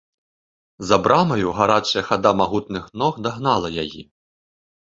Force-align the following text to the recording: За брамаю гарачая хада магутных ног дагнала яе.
За 0.91 0.97
брамаю 1.07 1.47
гарачая 1.59 2.03
хада 2.09 2.31
магутных 2.41 2.83
ног 3.05 3.23
дагнала 3.29 3.75
яе. 3.87 4.03